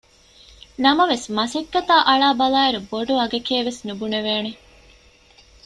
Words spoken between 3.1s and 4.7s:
އަގެކޭ ވެސް ނުބުނެވޭނެ